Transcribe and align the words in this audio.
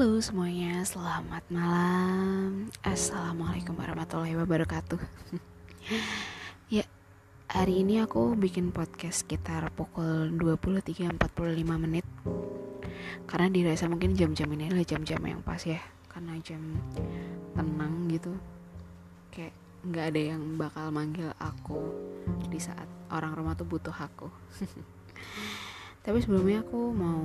Halo 0.00 0.16
semuanya, 0.16 0.80
selamat 0.80 1.44
malam. 1.52 2.72
Assalamualaikum 2.80 3.76
warahmatullahi 3.76 4.32
wabarakatuh. 4.32 4.96
Ya, 6.72 6.88
hari 7.52 7.84
ini 7.84 8.00
aku 8.00 8.32
bikin 8.32 8.72
podcast 8.72 9.28
sekitar 9.28 9.68
pukul 9.76 10.32
23.45 10.40 11.20
menit. 11.84 12.08
Karena 13.28 13.52
dirasa 13.52 13.92
mungkin 13.92 14.16
jam-jam 14.16 14.48
ini 14.56 14.72
adalah 14.72 14.88
jam-jam 14.88 15.20
yang 15.20 15.44
pas 15.44 15.60
ya. 15.68 15.84
Karena 16.08 16.32
jam 16.40 16.80
tenang 17.52 18.08
gitu. 18.08 18.32
Kayak 19.28 19.52
nggak 19.84 20.04
ada 20.16 20.20
yang 20.32 20.42
bakal 20.56 20.88
manggil 20.88 21.28
aku 21.36 21.76
Di 22.48 22.56
saat 22.56 22.88
orang 23.12 23.36
rumah 23.36 23.52
tuh 23.52 23.68
butuh 23.68 23.92
aku 23.92 24.32
tapi 26.00 26.18
sebelumnya 26.24 26.64
aku 26.64 26.92
mau 26.92 27.22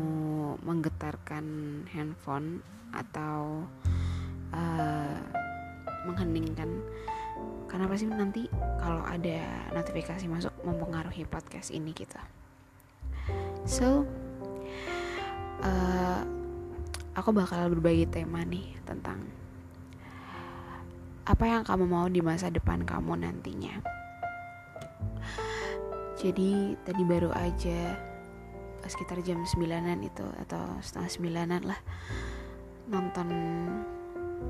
menggetarkan 0.63 1.45
handphone 1.91 2.59
atau 2.91 3.63
uh, 4.51 5.19
mengheningkan. 6.07 6.69
Karena 7.65 7.91
pasti 7.91 8.07
nanti 8.07 8.47
kalau 8.79 9.03
ada 9.03 9.67
notifikasi 9.75 10.23
masuk 10.31 10.53
mempengaruhi 10.63 11.27
podcast 11.27 11.75
ini 11.75 11.91
kita 11.91 12.23
so 13.65 14.05
uh, 15.65 16.21
aku 17.17 17.29
bakal 17.33 17.73
berbagi 17.73 18.05
tema 18.05 18.45
nih 18.45 18.77
tentang 18.85 19.17
apa 21.25 21.43
yang 21.49 21.65
kamu 21.65 21.89
mau 21.89 22.05
di 22.05 22.21
masa 22.21 22.53
depan 22.53 22.85
kamu 22.85 23.17
nantinya. 23.17 23.81
Jadi 26.21 26.77
tadi 26.85 27.01
baru 27.01 27.33
aja 27.33 27.97
sekitar 28.89 29.21
jam 29.25 29.41
sembilanan 29.43 30.01
itu 30.05 30.25
atau 30.45 30.79
setengah 30.81 31.09
sembilanan 31.09 31.61
lah 31.65 31.79
nonton 32.89 33.29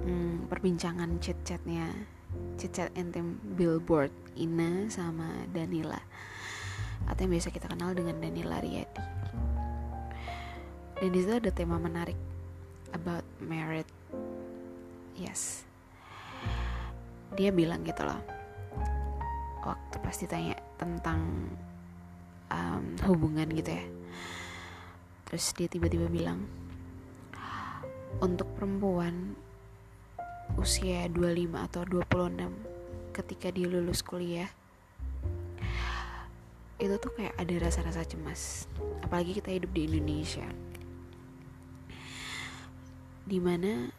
hmm, 0.03 0.51
perbincangan 0.51 1.19
chat-chatnya 1.23 1.87
chat-chat 2.59 2.91
entem 2.95 3.39
billboard 3.55 4.11
Ina 4.35 4.91
sama 4.91 5.47
Danila 5.51 5.99
atau 7.07 7.21
yang 7.23 7.31
biasa 7.37 7.53
kita 7.53 7.69
kenal 7.69 7.93
dengan 7.93 8.17
Danila 8.17 8.57
Riyadi. 8.59 9.03
Dan 10.95 11.11
di 11.11 11.19
situ 11.21 11.37
ada 11.37 11.51
tema 11.51 11.75
menarik 11.75 12.17
about 12.95 13.23
married 13.43 13.87
yes. 15.19 15.67
Dia 17.35 17.51
bilang 17.51 17.83
gitu 17.83 18.03
loh 18.07 18.19
waktu 19.65 19.97
pasti 20.05 20.29
tanya 20.29 20.55
tentang 20.77 21.49
um, 22.51 22.95
hubungan 23.05 23.47
gitu 23.53 23.71
ya. 23.75 23.85
Terus 25.29 25.45
dia 25.57 25.67
tiba-tiba 25.69 26.07
bilang 26.11 26.45
untuk 28.23 28.47
perempuan 28.55 29.35
usia 30.55 31.09
25 31.11 31.67
atau 31.67 31.81
26 31.83 33.11
ketika 33.11 33.47
dia 33.51 33.67
lulus 33.67 34.05
kuliah 34.05 34.47
itu 36.75 36.91
tuh 36.99 37.11
kayak 37.15 37.35
ada 37.39 37.55
rasa-rasa 37.63 38.03
cemas. 38.03 38.67
Apalagi 38.99 39.39
kita 39.39 39.55
hidup 39.55 39.71
di 39.71 39.87
Indonesia. 39.87 40.43
Di 43.25 43.39
mana 43.39 43.89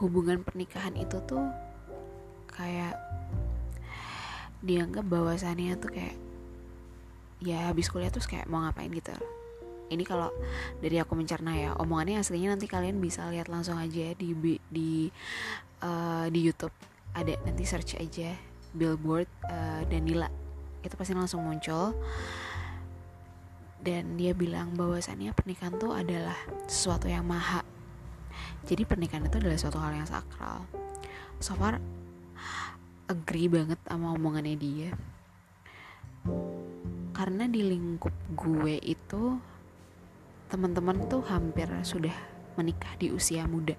hubungan 0.00 0.40
pernikahan 0.40 0.96
itu 0.96 1.20
tuh 1.28 1.44
kayak 2.50 2.96
dianggap 4.64 5.04
bahwasannya 5.06 5.76
tuh 5.76 5.92
kayak 5.92 6.16
ya 7.42 7.68
habis 7.74 7.90
kuliah 7.90 8.08
terus 8.08 8.30
kayak 8.30 8.46
mau 8.46 8.62
ngapain 8.62 8.88
gitu. 8.94 9.12
Ini 9.92 10.06
kalau 10.08 10.32
dari 10.80 10.96
aku 10.96 11.12
mencerna 11.18 11.52
ya 11.52 11.70
omongannya 11.76 12.22
aslinya 12.22 12.56
nanti 12.56 12.70
kalian 12.70 12.96
bisa 13.02 13.28
lihat 13.28 13.50
langsung 13.50 13.76
aja 13.76 14.14
di 14.16 14.32
di 14.70 15.10
uh, 15.84 16.26
di 16.30 16.40
YouTube. 16.40 16.72
Ada 17.12 17.36
nanti 17.44 17.66
search 17.68 17.98
aja 18.00 18.32
billboard 18.72 19.28
uh, 19.50 19.84
Danila. 19.90 20.30
Itu 20.80 20.94
pasti 20.96 21.12
langsung 21.12 21.44
muncul. 21.44 21.92
Dan 23.82 24.14
dia 24.14 24.30
bilang 24.30 24.78
bahwasannya 24.78 25.34
pernikahan 25.34 25.74
tuh 25.74 25.90
adalah 25.90 26.38
sesuatu 26.70 27.10
yang 27.10 27.26
maha. 27.26 27.66
Jadi 28.62 28.86
pernikahan 28.86 29.26
itu 29.26 29.42
adalah 29.42 29.58
suatu 29.58 29.82
hal 29.82 29.98
yang 29.98 30.06
sakral. 30.06 30.62
So 31.42 31.58
far 31.58 31.82
agree 33.10 33.50
banget 33.50 33.82
sama 33.84 34.14
omongannya 34.14 34.56
dia 34.56 34.90
karena 37.12 37.44
di 37.44 37.60
lingkup 37.60 38.12
gue 38.32 38.80
itu 38.80 39.36
teman-teman 40.48 41.08
tuh 41.08 41.24
hampir 41.28 41.68
sudah 41.84 42.12
menikah 42.56 42.92
di 43.00 43.08
usia 43.08 43.48
muda 43.48 43.72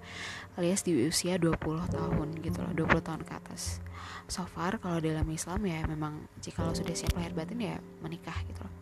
alias 0.58 0.82
di 0.86 0.94
usia 1.06 1.38
20 1.38 1.58
tahun 1.94 2.28
gitu 2.42 2.62
loh 2.62 2.74
20 2.86 3.06
tahun 3.06 3.22
ke 3.26 3.34
atas. 3.34 3.82
So 4.30 4.46
far 4.46 4.78
kalau 4.78 5.02
dalam 5.02 5.26
Islam 5.34 5.66
ya 5.66 5.82
memang 5.90 6.30
jika 6.42 6.62
lo 6.62 6.74
sudah 6.78 6.94
siap 6.94 7.18
lahir 7.18 7.34
batin 7.34 7.58
ya 7.58 7.78
menikah 8.06 8.38
gitu 8.46 8.62
loh. 8.62 8.74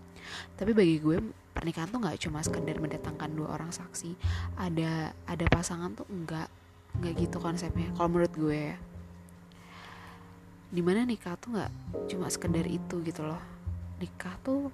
Tapi 0.55 0.71
bagi 0.75 0.99
gue 0.99 1.19
pernikahan 1.55 1.91
tuh 1.91 1.99
nggak 2.03 2.19
cuma 2.27 2.39
sekedar 2.43 2.75
mendatangkan 2.79 3.31
dua 3.35 3.55
orang 3.55 3.71
saksi 3.71 4.15
ada 4.59 5.15
ada 5.27 5.45
pasangan 5.47 5.95
tuh 5.95 6.07
enggak 6.11 6.47
enggak 6.99 7.13
gitu 7.23 7.39
konsepnya 7.39 7.91
kalau 7.95 8.11
menurut 8.11 8.33
gue 8.35 8.75
ya. 8.75 8.77
Di 10.71 10.79
mana 10.83 11.07
nikah 11.07 11.35
tuh 11.39 11.55
nggak 11.55 11.71
cuma 12.11 12.27
sekedar 12.27 12.67
itu 12.67 12.99
gitu 13.03 13.23
loh 13.23 13.50
nikah 14.01 14.33
tuh 14.41 14.73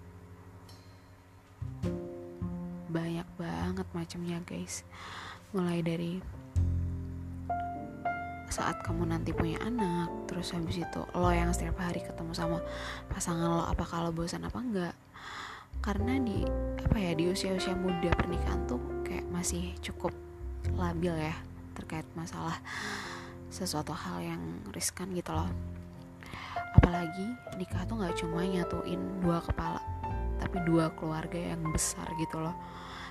banyak 2.88 3.28
banget 3.36 3.88
macamnya 3.92 4.40
guys. 4.48 4.88
Mulai 5.52 5.84
dari 5.84 6.24
saat 8.48 8.80
kamu 8.88 9.12
nanti 9.12 9.36
punya 9.36 9.60
anak 9.60 10.08
terus 10.32 10.56
habis 10.56 10.80
itu 10.80 11.02
lo 11.12 11.28
yang 11.30 11.52
setiap 11.52 11.84
hari 11.84 12.00
ketemu 12.00 12.32
sama 12.32 12.64
pasangan 13.12 13.52
lo 13.52 13.64
apa 13.68 13.84
kalau 13.84 14.16
bosan 14.16 14.48
apa 14.48 14.60
enggak? 14.64 14.96
Karena 15.84 16.16
di 16.24 16.48
apa 16.80 16.96
ya 16.96 17.12
di 17.12 17.28
usia-usia 17.28 17.76
muda 17.76 18.16
pernikahan 18.16 18.64
tuh 18.66 18.80
kayak 19.04 19.28
masih 19.28 19.76
cukup 19.84 20.16
labil 20.80 21.12
ya 21.12 21.36
terkait 21.76 22.08
masalah 22.16 22.58
sesuatu 23.52 23.92
hal 23.92 24.24
yang 24.24 24.42
riskan 24.72 25.12
gitu 25.12 25.36
loh 25.36 25.52
apalagi 26.76 27.28
nikah 27.56 27.84
tuh 27.88 28.00
nggak 28.00 28.16
cuma 28.20 28.44
nyatuin 28.44 29.00
dua 29.24 29.40
kepala 29.40 29.82
tapi 30.38 30.62
dua 30.64 30.94
keluarga 30.94 31.38
yang 31.38 31.62
besar 31.74 32.08
gitu 32.22 32.40
loh. 32.40 32.56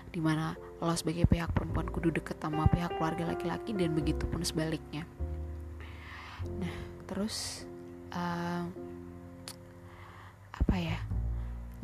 Di 0.09 0.23
mana 0.23 0.57
lo 0.81 0.95
sebagai 0.97 1.29
pihak 1.29 1.53
perempuan 1.53 1.91
kudu 1.91 2.15
deket 2.15 2.41
sama 2.41 2.65
pihak 2.71 2.97
keluarga 2.97 3.35
laki-laki 3.35 3.75
dan 3.77 3.93
begitu 3.93 4.25
pun 4.25 4.41
sebaliknya. 4.41 5.05
Nah 6.63 6.77
terus 7.11 7.67
uh, 8.15 8.65
apa 10.55 10.77
ya? 10.79 10.99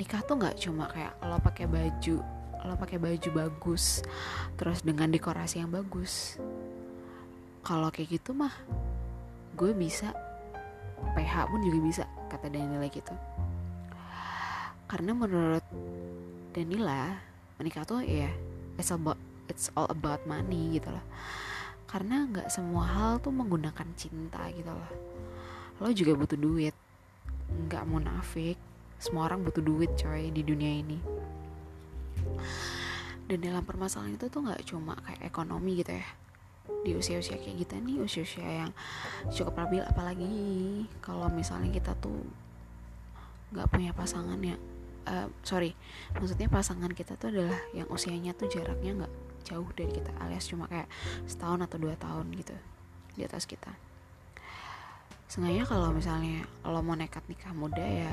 Nikah 0.00 0.25
tuh 0.25 0.41
nggak 0.41 0.56
cuma 0.62 0.88
kayak 0.88 1.12
lo 1.27 1.37
pakai 1.43 1.66
baju 1.69 2.16
lo 2.62 2.78
pakai 2.78 3.03
baju 3.03 3.28
bagus 3.34 4.06
terus 4.55 4.87
dengan 4.87 5.11
dekorasi 5.11 5.59
yang 5.61 5.75
bagus. 5.75 6.38
Kalau 7.66 7.91
kayak 7.91 8.22
gitu 8.22 8.32
mah 8.32 8.55
gue 9.53 9.77
bisa 9.77 10.15
PH 11.12 11.50
pun 11.50 11.60
juga 11.60 11.78
bisa 11.82 12.04
kata 12.30 12.48
Danila 12.48 12.86
gitu. 12.88 13.14
Karena 14.86 15.12
menurut 15.12 15.64
Danila 16.52 17.16
menikah 17.56 17.84
tuh 17.84 18.04
ya 18.04 18.30
it's 18.76 18.92
about 18.92 19.18
it's 19.48 19.68
all 19.74 19.88
about 19.90 20.22
money 20.24 20.78
gitu 20.78 20.88
loh. 20.92 21.04
Karena 21.90 22.24
nggak 22.24 22.48
semua 22.48 22.88
hal 22.88 23.12
tuh 23.20 23.34
menggunakan 23.34 23.88
cinta 23.98 24.40
gitu 24.54 24.72
loh. 24.72 24.90
Lo 25.82 25.90
juga 25.92 26.16
butuh 26.16 26.38
duit. 26.38 26.72
Nggak 27.69 27.84
munafik. 27.84 28.56
Semua 29.02 29.26
orang 29.28 29.43
butuh 29.43 29.60
duit 29.60 29.93
coy 29.98 30.31
di 30.31 30.40
dunia 30.46 30.72
ini. 30.78 30.98
Dan 33.28 33.38
dalam 33.43 33.64
permasalahan 33.66 34.16
itu 34.16 34.31
tuh 34.31 34.40
nggak 34.44 34.62
cuma 34.69 34.96
kayak 35.05 35.20
ekonomi 35.26 35.81
gitu 35.81 35.96
ya 35.96 36.21
di 36.82 36.99
usia-usia 36.99 37.38
kayak 37.38 37.67
gitu 37.67 37.75
nih 37.79 37.97
usia-usia 38.03 38.67
yang 38.67 38.70
cukup 39.31 39.59
labil. 39.59 39.82
Apalagi 39.87 40.32
kalau 41.03 41.31
misalnya 41.31 41.70
kita 41.70 41.94
tuh 41.99 42.23
nggak 43.53 43.69
punya 43.69 43.93
pasangan 43.93 44.41
ya 44.41 44.56
uh, 45.09 45.29
sorry 45.44 45.76
maksudnya 46.17 46.49
pasangan 46.49 46.88
kita 46.93 47.20
tuh 47.20 47.29
adalah 47.29 47.61
yang 47.76 47.85
usianya 47.93 48.32
tuh 48.32 48.49
jaraknya 48.49 49.05
nggak 49.05 49.12
jauh 49.44 49.69
dari 49.75 49.93
kita 49.93 50.12
alias 50.23 50.47
cuma 50.47 50.70
kayak 50.70 50.88
setahun 51.26 51.67
atau 51.67 51.76
dua 51.76 51.94
tahun 51.99 52.31
gitu 52.38 52.55
di 53.19 53.23
atas 53.26 53.44
kita. 53.44 53.69
Sengaja 55.29 55.65
kalau 55.65 55.93
misalnya 55.93 56.44
lo 56.65 56.81
mau 56.85 56.97
nekat 56.97 57.25
nikah 57.29 57.53
muda 57.56 57.82
ya 57.82 58.12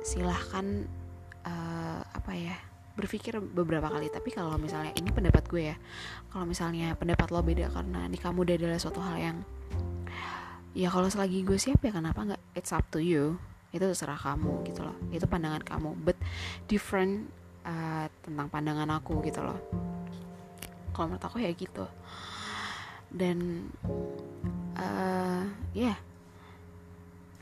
silahkan 0.00 0.88
uh, 1.44 2.00
apa 2.16 2.32
ya 2.32 2.56
berpikir 3.00 3.40
beberapa 3.40 3.88
kali 3.88 4.12
tapi 4.12 4.28
kalau 4.36 4.60
misalnya 4.60 4.92
ini 4.94 5.08
pendapat 5.08 5.48
gue 5.48 5.72
ya 5.72 5.76
kalau 6.28 6.44
misalnya 6.44 6.92
pendapat 6.94 7.32
lo 7.32 7.40
beda 7.40 7.72
karena 7.72 8.04
nikah 8.06 8.30
muda 8.30 8.54
adalah 8.54 8.76
suatu 8.76 9.00
hal 9.00 9.16
yang 9.16 9.36
ya 10.70 10.88
kalau 10.90 11.10
selagi 11.10 11.42
gue 11.42 11.58
siap 11.58 11.82
ya 11.82 11.90
kenapa 11.90 12.22
nggak? 12.22 12.42
It's 12.54 12.70
up 12.70 12.86
to 12.94 13.02
you. 13.02 13.38
Itu 13.70 13.86
terserah 13.86 14.18
kamu 14.18 14.66
gitu 14.66 14.82
loh. 14.82 14.96
Itu 15.10 15.26
pandangan 15.26 15.62
kamu. 15.62 15.98
But 16.02 16.18
different 16.70 17.30
uh, 17.66 18.06
tentang 18.22 18.50
pandangan 18.50 18.86
aku 18.98 19.22
gitu 19.26 19.42
loh. 19.42 19.58
Kalau 20.94 21.06
menurut 21.10 21.24
aku 21.26 21.42
ya 21.42 21.50
gitu. 21.54 21.86
Dan 23.10 23.70
uh, 24.78 25.42
ya 25.74 25.94
yeah, 25.94 25.98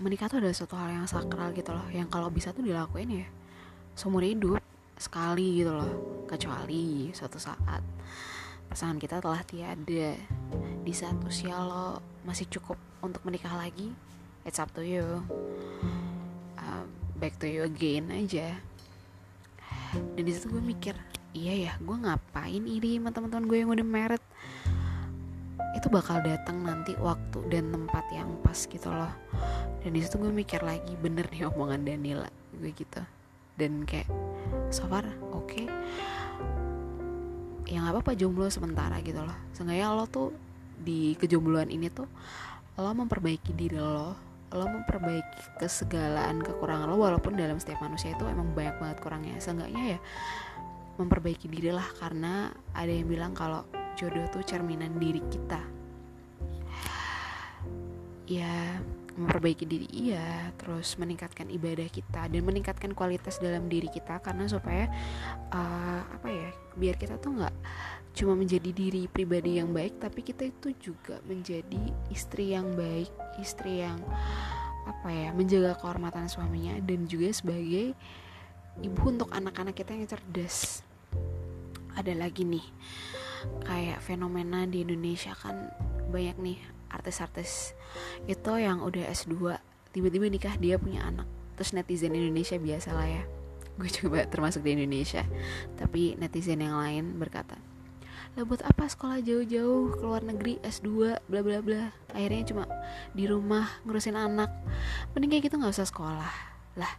menikah 0.01 0.33
tuh 0.33 0.41
adalah 0.41 0.57
suatu 0.57 0.77
hal 0.77 0.93
yang 0.93 1.09
sakral 1.09 1.53
gitu 1.53 1.73
loh. 1.73 1.85
Yang 1.93 2.09
kalau 2.13 2.29
bisa 2.33 2.53
tuh 2.53 2.65
dilakuin 2.65 3.25
ya. 3.25 3.27
Seumur 3.99 4.25
hidup 4.25 4.58
sekali 5.01 5.63
gitu 5.63 5.73
loh. 5.73 6.27
Kecuali 6.29 7.09
suatu 7.15 7.41
saat 7.41 7.81
pasangan 8.69 9.01
kita 9.01 9.23
telah 9.23 9.41
tiada. 9.47 10.11
Di 10.85 10.93
saat 10.93 11.17
usia 11.25 11.57
lo 11.57 12.03
masih 12.27 12.51
cukup 12.53 12.77
untuk 13.01 13.23
menikah 13.25 13.55
lagi 13.57 13.95
it's 14.49 14.57
up 14.57 14.73
to 14.73 14.81
you. 14.81 15.21
Uh, 16.57 16.85
back 17.21 17.37
to 17.37 17.45
you 17.45 17.69
again 17.69 18.09
aja. 18.09 18.57
Dan 20.17 20.25
di 20.25 20.33
situ 20.33 20.49
gue 20.49 20.65
mikir 20.65 20.97
iya 21.37 21.69
ya 21.69 21.73
gue 21.77 21.97
ngapain 21.97 22.65
ini 22.65 22.97
sama 22.97 23.13
teman-teman 23.13 23.45
gue 23.45 23.59
yang 23.61 23.71
udah 23.73 23.87
married? 23.87 24.25
Itu 25.77 25.93
bakal 25.93 26.25
datang 26.25 26.65
nanti 26.65 26.97
waktu 26.97 27.45
dan 27.53 27.71
tempat 27.71 28.09
yang 28.09 28.33
pas 28.41 28.57
gitu 28.57 28.89
loh. 28.89 29.13
Dan 29.85 29.93
di 29.93 30.01
situ 30.01 30.17
gue 30.17 30.33
mikir 30.33 30.65
lagi 30.65 30.97
bener 30.97 31.29
nih 31.29 31.45
omongan 31.53 31.85
Danila. 31.85 32.29
Gue 32.57 32.73
gitu 32.73 33.18
dan 33.59 33.83
kayak 33.85 34.07
so 34.71 34.87
far 34.87 35.05
oke. 35.35 35.51
Okay. 35.51 35.67
ya 37.69 37.85
nggak 37.85 38.01
apa-apa 38.01 38.17
jomblo 38.17 38.49
sementara 38.49 38.97
gitu 39.05 39.21
loh. 39.21 39.37
Seenggaknya 39.53 39.93
lo 39.93 40.09
tuh 40.09 40.33
di 40.81 41.13
kejombloan 41.21 41.69
ini 41.69 41.93
tuh 41.93 42.09
lo 42.79 42.95
memperbaiki 42.95 43.53
diri 43.53 43.77
lo 43.77 44.17
lo 44.49 44.65
memperbaiki 44.65 45.61
kesegalaan 45.61 46.41
kekurangan 46.41 46.89
lo 46.89 46.97
walaupun 46.97 47.37
dalam 47.37 47.61
setiap 47.61 47.85
manusia 47.85 48.17
itu 48.17 48.25
emang 48.25 48.57
banyak 48.57 48.81
banget 48.81 48.99
kurangnya. 49.05 49.37
Seenggaknya 49.37 49.99
ya 49.99 50.01
memperbaiki 50.97 51.47
diri 51.53 51.71
lah 51.75 51.85
karena 52.01 52.49
ada 52.73 52.89
yang 52.89 53.05
bilang 53.05 53.37
kalau 53.37 53.69
jodoh 54.01 54.25
tuh 54.33 54.41
cerminan 54.47 54.97
diri 54.97 55.21
kita. 55.29 55.61
Ya 58.25 58.81
memperbaiki 59.19 59.67
diri 59.67 59.89
iya 59.91 60.55
terus 60.55 60.95
meningkatkan 60.97 61.51
ibadah 61.51 61.91
kita 61.91 62.31
dan 62.31 62.43
meningkatkan 62.47 62.95
kualitas 62.95 63.43
dalam 63.43 63.67
diri 63.67 63.91
kita 63.91 64.23
karena 64.23 64.47
supaya 64.47 64.87
uh, 65.51 66.03
apa 66.07 66.29
ya 66.31 66.51
biar 66.79 66.95
kita 66.95 67.19
tuh 67.19 67.35
nggak 67.35 67.57
cuma 68.15 68.39
menjadi 68.39 68.71
diri 68.71 69.11
pribadi 69.11 69.59
yang 69.59 69.75
baik 69.75 69.99
tapi 69.99 70.23
kita 70.23 70.47
itu 70.47 70.71
juga 70.79 71.19
menjadi 71.27 71.91
istri 72.15 72.55
yang 72.55 72.71
baik 72.79 73.11
istri 73.43 73.83
yang 73.83 73.99
apa 74.89 75.13
ya 75.13 75.29
menjaga 75.37 75.77
kehormatan 75.77 76.31
suaminya 76.33 76.81
dan 76.81 77.05
juga 77.05 77.29
sebagai 77.35 77.93
ibu 78.81 79.03
untuk 79.11 79.29
anak-anak 79.35 79.75
kita 79.75 79.93
yang 79.95 80.07
cerdas. 80.07 80.87
Ada 81.99 82.15
lagi 82.15 82.47
nih 82.47 82.67
kayak 83.67 84.03
fenomena 84.03 84.67
di 84.67 84.83
Indonesia 84.87 85.35
kan 85.35 85.71
banyak 86.11 86.37
nih 86.39 86.59
artis-artis 86.89 87.73
itu 88.27 88.53
yang 88.59 88.85
udah 88.85 89.09
S2 89.09 89.57
tiba-tiba 89.93 90.27
nikah 90.29 90.55
dia 90.61 90.77
punya 90.77 91.05
anak. 91.09 91.27
Terus 91.57 91.75
netizen 91.75 92.15
Indonesia 92.15 92.55
biasa 92.57 92.95
lah 92.95 93.09
ya. 93.09 93.23
Gue 93.79 93.91
coba 93.91 94.27
termasuk 94.27 94.63
di 94.67 94.75
Indonesia. 94.79 95.27
Tapi 95.79 96.19
netizen 96.19 96.63
yang 96.63 96.79
lain 96.79 97.19
berkata 97.19 97.59
lah 98.39 98.47
buat 98.47 98.63
apa 98.63 98.87
sekolah 98.87 99.19
jauh-jauh 99.19 99.99
ke 99.99 100.03
luar 100.07 100.23
negeri 100.23 100.63
S2 100.63 101.19
bla 101.27 101.41
bla 101.43 101.59
bla. 101.59 101.91
Akhirnya 102.15 102.47
cuma 102.47 102.65
di 103.11 103.27
rumah 103.27 103.67
ngurusin 103.83 104.15
anak. 104.15 104.47
Mending 105.11 105.35
kayak 105.35 105.51
gitu 105.51 105.59
nggak 105.59 105.75
usah 105.75 105.91
sekolah. 105.91 106.35
Lah 106.79 106.93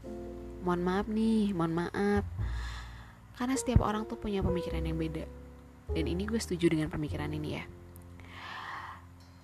mohon 0.68 0.84
maaf 0.84 1.08
nih 1.08 1.56
mohon 1.56 1.72
maaf. 1.72 2.28
Karena 3.40 3.56
setiap 3.56 3.88
orang 3.88 4.04
tuh 4.04 4.20
punya 4.20 4.44
pemikiran 4.44 4.84
yang 4.84 5.00
beda. 5.00 5.24
Dan 5.96 6.12
ini 6.12 6.28
gue 6.28 6.38
setuju 6.44 6.76
dengan 6.76 6.92
pemikiran 6.92 7.32
ini 7.32 7.56
ya 7.56 7.64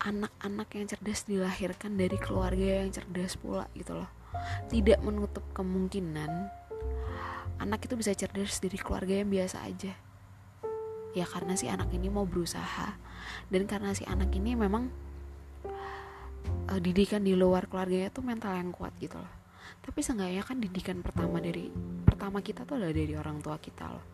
anak-anak 0.06 0.70
yang 0.78 0.86
cerdas 0.86 1.26
dilahirkan 1.26 1.98
dari 1.98 2.14
keluarga 2.22 2.86
yang 2.86 2.94
cerdas 2.94 3.34
pula 3.42 3.66
gitu 3.74 3.98
loh. 3.98 4.10
Tidak 4.70 5.02
menutup 5.02 5.42
kemungkinan 5.58 6.30
anak 7.58 7.90
itu 7.90 7.98
bisa 7.98 8.14
cerdas 8.14 8.62
dari 8.62 8.78
keluarga 8.78 9.18
yang 9.18 9.34
biasa 9.34 9.66
aja. 9.66 9.94
Ya 11.18 11.26
karena 11.26 11.58
si 11.58 11.66
anak 11.66 11.90
ini 11.90 12.14
mau 12.14 12.30
berusaha. 12.30 13.02
Dan 13.50 13.66
karena 13.66 13.98
si 13.98 14.06
anak 14.06 14.30
ini 14.38 14.54
memang 14.54 14.94
uh, 16.70 16.80
didikan 16.84 17.26
di 17.26 17.34
luar 17.34 17.66
keluarganya 17.66 18.14
tuh 18.14 18.22
mental 18.22 18.54
yang 18.54 18.70
kuat 18.70 18.94
gitu 19.02 19.18
loh. 19.18 19.34
Tapi 19.82 20.00
seenggaknya 20.06 20.46
kan 20.46 20.62
didikan 20.62 21.02
pertama 21.02 21.42
dari 21.42 21.74
pertama 22.06 22.46
kita 22.46 22.62
tuh 22.70 22.78
adalah 22.78 22.94
dari 22.94 23.14
orang 23.18 23.42
tua 23.42 23.58
kita 23.58 23.90
loh. 23.90 24.06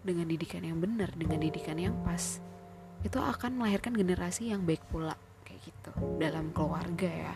Dengan 0.00 0.24
didikan 0.24 0.64
yang 0.64 0.80
benar 0.80 1.12
dengan 1.12 1.42
didikan 1.42 1.76
yang 1.76 1.92
pas 2.00 2.40
itu 3.04 3.20
akan 3.20 3.60
melahirkan 3.60 3.92
generasi 3.92 4.48
yang 4.48 4.64
baik 4.64 4.80
pula 4.88 5.12
gitu 5.64 5.90
dalam 6.20 6.52
keluarga 6.52 7.08
ya. 7.08 7.34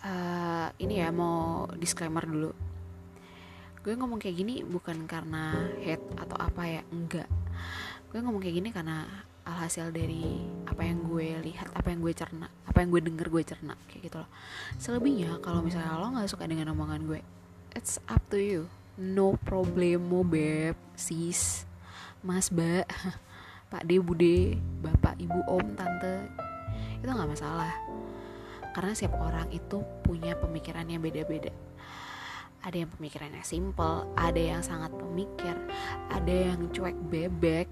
Uh, 0.00 0.68
ini 0.80 1.00
ya 1.00 1.08
mau 1.12 1.68
disclaimer 1.76 2.24
dulu. 2.24 2.52
Gue 3.80 3.96
ngomong 3.96 4.20
kayak 4.20 4.36
gini 4.36 4.60
bukan 4.60 5.08
karena 5.08 5.56
hate 5.80 6.04
atau 6.20 6.36
apa 6.36 6.62
ya 6.68 6.82
enggak. 6.92 7.28
Gue 8.12 8.20
ngomong 8.20 8.40
kayak 8.44 8.56
gini 8.60 8.68
karena 8.72 9.08
alhasil 9.48 9.88
dari 9.88 10.44
apa 10.68 10.84
yang 10.84 11.00
gue 11.08 11.40
lihat 11.42 11.72
apa 11.72 11.88
yang 11.88 12.04
gue 12.04 12.12
cerna 12.12 12.46
apa 12.68 12.84
yang 12.84 12.92
gue 12.92 13.02
denger 13.02 13.26
gue 13.32 13.42
cerna 13.44 13.74
kayak 13.88 14.12
gitu 14.12 14.16
loh. 14.20 14.30
Selebihnya 14.76 15.40
kalau 15.40 15.64
misalnya 15.64 15.96
lo 15.96 16.12
nggak 16.12 16.28
suka 16.28 16.44
dengan 16.44 16.72
omongan 16.76 17.08
gue 17.08 17.20
it's 17.74 17.96
up 18.10 18.20
to 18.28 18.38
you. 18.38 18.68
No 19.00 19.36
problemo 19.40 20.20
beb 20.26 20.76
sis. 20.92 21.64
Mas 22.20 22.52
ba 22.52 22.84
pak 23.70 23.86
de 23.86 24.02
bude 24.02 24.58
bapak 24.82 25.14
ibu 25.22 25.38
om 25.46 25.62
tante 25.78 26.26
itu 26.98 27.06
nggak 27.06 27.30
masalah. 27.30 27.72
Karena 28.74 28.92
setiap 28.94 29.18
orang 29.22 29.46
itu 29.54 29.82
punya 30.02 30.34
pemikirannya 30.34 30.98
beda-beda. 30.98 31.54
Ada 32.60 32.84
yang 32.84 32.90
pemikirannya 32.92 33.40
simple 33.40 34.10
ada 34.18 34.36
yang 34.36 34.60
sangat 34.60 34.92
pemikir 34.92 35.56
ada 36.12 36.34
yang 36.34 36.68
cuek 36.74 36.98
bebek 37.08 37.66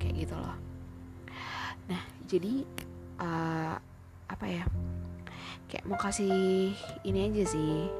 kayak 0.00 0.14
gitu 0.24 0.34
loh. 0.38 0.56
Nah 1.90 2.02
jadi 2.24 2.64
uh, 3.20 3.76
apa 4.30 4.46
ya 4.48 4.64
kayak 5.68 5.84
mau 5.90 5.98
kasih 6.00 6.72
ini 7.02 7.18
aja 7.28 7.44
sih. 7.44 7.90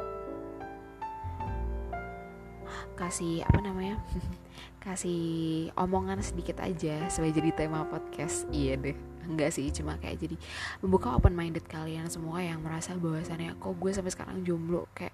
Kasih 2.97 3.45
apa 3.45 3.61
namanya 3.61 4.01
kasih 4.81 5.69
omongan 5.75 6.23
sedikit 6.23 6.63
aja 6.63 7.09
sebagai 7.11 7.43
jadi 7.43 7.67
tema 7.67 7.85
podcast. 7.87 8.47
Iya 8.55 8.79
deh 8.79 8.97
enggak 9.27 9.51
sih 9.51 9.67
cuma 9.75 9.99
kayak 9.99 10.23
jadi 10.23 10.37
membuka 10.79 11.11
open 11.19 11.35
minded 11.35 11.67
kalian 11.67 12.07
semua 12.07 12.47
yang 12.47 12.63
merasa 12.63 12.95
bahwasannya 12.95 13.59
kok 13.59 13.75
gue 13.75 13.91
sampai 13.91 14.15
sekarang 14.15 14.47
jomblo 14.47 14.87
kayak 14.95 15.11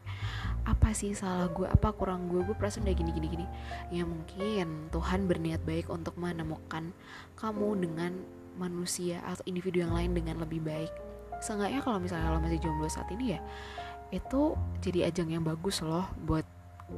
apa 0.69 0.93
sih 0.93 1.17
salah 1.17 1.49
gue 1.49 1.65
apa 1.65 1.91
kurang 1.97 2.29
gue? 2.29 2.45
Gue 2.45 2.55
perasaan 2.55 2.85
udah 2.85 2.95
gini 2.95 3.11
gini 3.17 3.29
gini. 3.33 3.47
Ya 3.89 4.05
mungkin 4.05 4.93
Tuhan 4.93 5.27
berniat 5.27 5.65
baik 5.65 5.89
untuk 5.89 6.15
menemukan 6.21 6.93
kamu 7.41 7.69
dengan 7.81 8.13
manusia 8.61 9.25
atau 9.25 9.43
individu 9.49 9.81
yang 9.81 9.97
lain 9.97 10.13
dengan 10.13 10.45
lebih 10.45 10.61
baik. 10.61 10.93
Seenggaknya 11.43 11.81
kalau 11.83 11.99
misalnya 11.99 12.31
lo 12.31 12.39
masih 12.39 12.61
jomblo 12.63 12.87
saat 12.87 13.09
ini 13.11 13.35
ya 13.35 13.41
itu 14.13 14.53
jadi 14.85 15.09
ajang 15.09 15.33
yang 15.33 15.43
bagus 15.43 15.81
loh 15.81 16.05
buat 16.29 16.45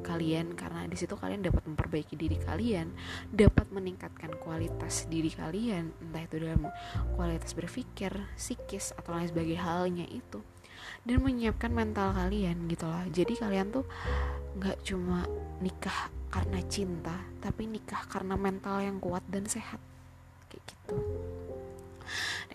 kalian 0.03 0.59
karena 0.59 0.89
di 0.89 0.97
situ 0.99 1.15
kalian 1.15 1.45
dapat 1.45 1.63
memperbaiki 1.69 2.19
diri 2.19 2.41
kalian, 2.41 2.91
dapat 3.31 3.69
meningkatkan 3.71 4.35
kualitas 4.41 5.07
diri 5.07 5.31
kalian, 5.31 5.93
entah 6.03 6.23
itu 6.25 6.43
dalam 6.43 6.67
kualitas 7.15 7.53
berpikir, 7.55 8.11
psikis 8.35 8.97
atau 8.97 9.15
lain 9.15 9.29
sebagainya 9.31 9.63
halnya 9.63 10.07
itu 10.09 10.41
dan 11.05 11.21
menyiapkan 11.21 11.73
mental 11.73 12.17
kalian 12.17 12.69
gitu 12.69 12.89
loh. 12.89 13.05
Jadi 13.13 13.37
kalian 13.37 13.73
tuh 13.73 13.85
nggak 14.57 14.81
cuma 14.85 15.29
nikah 15.61 16.11
karena 16.33 16.59
cinta, 16.67 17.15
tapi 17.39 17.69
nikah 17.69 18.03
karena 18.11 18.35
mental 18.35 18.83
yang 18.83 18.99
kuat 18.99 19.23
dan 19.31 19.47
sehat 19.47 19.79
kayak 20.51 20.63
gitu 20.67 20.97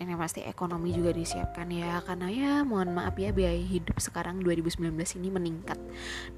dan 0.00 0.16
yang 0.16 0.20
pasti 0.24 0.40
ekonomi 0.40 0.96
juga 0.96 1.12
disiapkan 1.12 1.68
ya. 1.68 2.00
Karena 2.00 2.32
ya 2.32 2.52
mohon 2.64 2.96
maaf 2.96 3.20
ya 3.20 3.36
biaya 3.36 3.60
hidup 3.60 4.00
sekarang 4.00 4.40
2019 4.40 4.96
ini 5.20 5.28
meningkat. 5.28 5.76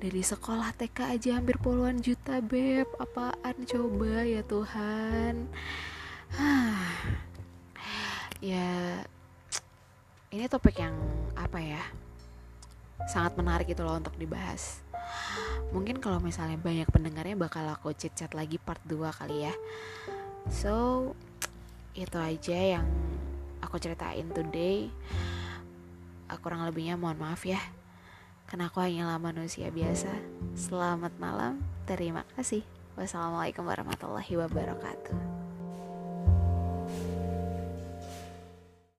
Dari 0.02 0.18
sekolah 0.18 0.74
TK 0.74 1.14
aja 1.14 1.38
hampir 1.38 1.62
puluhan 1.62 2.02
juta 2.02 2.42
beb. 2.42 2.90
Apaan 2.98 3.62
coba 3.62 4.26
ya 4.26 4.42
Tuhan? 4.42 5.46
Ya 8.42 8.98
ini 10.34 10.50
topik 10.50 10.82
yang 10.82 10.98
apa 11.38 11.62
ya? 11.62 11.78
Sangat 13.06 13.38
menarik 13.38 13.70
itu 13.70 13.86
loh 13.86 14.02
untuk 14.02 14.18
dibahas. 14.18 14.82
Mungkin 15.70 16.02
kalau 16.02 16.18
misalnya 16.18 16.58
banyak 16.58 16.90
pendengarnya 16.90 17.38
bakal 17.38 17.62
aku 17.70 17.94
chat 17.94 18.10
chat 18.18 18.34
lagi 18.34 18.58
part 18.58 18.82
2 18.90 18.98
kali 19.14 19.46
ya. 19.46 19.54
So 20.50 21.14
itu 21.94 22.18
aja 22.18 22.82
yang 22.82 22.90
aku 23.72 23.80
ceritain 23.80 24.28
today 24.36 24.92
uh, 26.28 26.36
kurang 26.44 26.68
lebihnya 26.68 27.00
mohon 27.00 27.16
maaf 27.16 27.48
ya 27.48 27.56
Karena 28.52 28.68
aku 28.68 28.84
hanyalah 28.84 29.16
manusia 29.16 29.72
biasa. 29.72 30.12
Selamat 30.52 31.16
malam, 31.16 31.64
terima 31.88 32.28
kasih. 32.36 32.60
Wassalamualaikum 33.00 33.64
warahmatullahi 33.64 34.36
wabarakatuh. 34.36 35.41